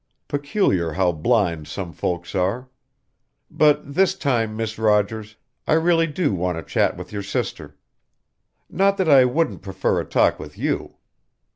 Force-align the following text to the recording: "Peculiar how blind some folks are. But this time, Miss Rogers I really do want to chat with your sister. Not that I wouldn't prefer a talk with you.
"Peculiar 0.27 0.93
how 0.93 1.11
blind 1.11 1.67
some 1.67 1.93
folks 1.93 2.33
are. 2.33 2.67
But 3.51 3.93
this 3.93 4.15
time, 4.15 4.57
Miss 4.57 4.79
Rogers 4.79 5.35
I 5.67 5.73
really 5.73 6.07
do 6.07 6.33
want 6.33 6.57
to 6.57 6.63
chat 6.63 6.97
with 6.97 7.11
your 7.13 7.21
sister. 7.21 7.77
Not 8.67 8.97
that 8.97 9.07
I 9.09 9.25
wouldn't 9.25 9.61
prefer 9.61 9.99
a 9.99 10.05
talk 10.05 10.39
with 10.39 10.57
you. 10.57 10.95